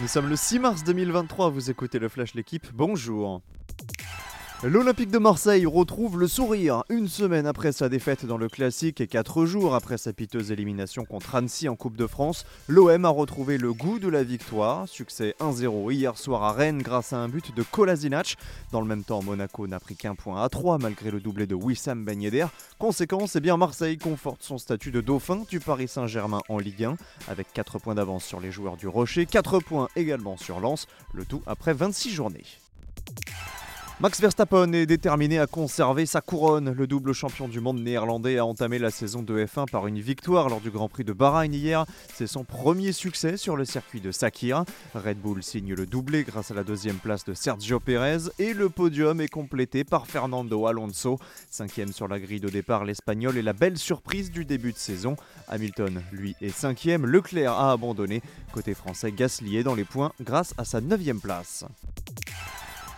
[0.00, 3.42] Nous sommes le 6 mars 2023, vous écoutez le Flash L'équipe, bonjour.
[4.62, 9.06] L'Olympique de Marseille retrouve le sourire une semaine après sa défaite dans le classique et
[9.06, 12.44] quatre jours après sa piteuse élimination contre Annecy en Coupe de France.
[12.68, 14.86] L'OM a retrouvé le goût de la victoire.
[14.86, 18.36] Succès 1-0 hier soir à Rennes grâce à un but de Kolasinac.
[18.70, 21.54] Dans le même temps, Monaco n'a pris qu'un point à 3 malgré le doublé de
[21.54, 22.20] Wissam Ben.
[22.78, 26.96] Conséquence, eh bien Marseille conforte son statut de dauphin du Paris Saint-Germain en Ligue 1
[27.28, 31.24] avec 4 points d'avance sur les joueurs du Rocher, 4 points également sur Lens, le
[31.24, 32.44] tout après 26 journées.
[34.00, 36.72] Max Verstappen est déterminé à conserver sa couronne.
[36.72, 40.48] Le double champion du monde néerlandais a entamé la saison de F1 par une victoire
[40.48, 41.84] lors du Grand Prix de Bahreïn hier.
[42.14, 44.64] C'est son premier succès sur le circuit de Sakir.
[44.94, 48.70] Red Bull signe le doublé grâce à la deuxième place de Sergio Pérez et le
[48.70, 51.18] podium est complété par Fernando Alonso.
[51.50, 55.16] Cinquième sur la grille de départ, l'Espagnol est la belle surprise du début de saison.
[55.46, 57.04] Hamilton, lui, est cinquième.
[57.04, 58.22] Leclerc a abandonné.
[58.54, 61.66] Côté français, Gasly dans les points grâce à sa neuvième place.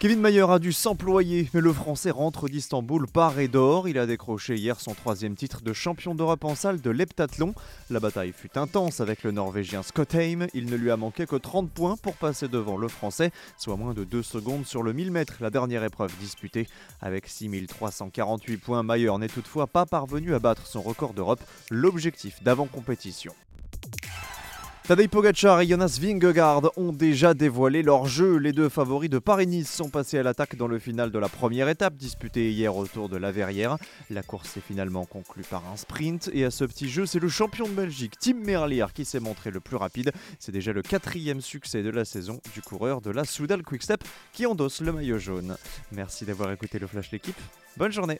[0.00, 3.86] Kevin Mayer a dû s'employer, mais le Français rentre d'Istanbul par et d'or.
[3.86, 7.52] Il a décroché hier son troisième titre de champion d'Europe en salle de l'heptathlon.
[7.90, 10.46] La bataille fut intense avec le Norvégien Scott Heim.
[10.54, 13.92] Il ne lui a manqué que 30 points pour passer devant le Français, soit moins
[13.92, 16.66] de 2 secondes sur le 1000 mètres, la dernière épreuve disputée.
[17.02, 23.34] Avec 6348 points, Mayer n'est toutefois pas parvenu à battre son record d'Europe, l'objectif d'avant-compétition.
[24.90, 28.38] Tadej Pogacar et Jonas Vingegaard ont déjà dévoilé leur jeu.
[28.38, 31.68] Les deux favoris de Paris-Nice sont passés à l'attaque dans le final de la première
[31.68, 33.76] étape disputée hier autour de la Verrière.
[34.10, 37.28] La course s'est finalement conclue par un sprint et à ce petit jeu, c'est le
[37.28, 40.10] champion de Belgique, Tim Merlier, qui s'est montré le plus rapide.
[40.40, 44.44] C'est déjà le quatrième succès de la saison du coureur de la Soudal Quickstep qui
[44.44, 45.56] endosse le maillot jaune.
[45.92, 47.38] Merci d'avoir écouté le Flash l'équipe.
[47.76, 48.18] Bonne journée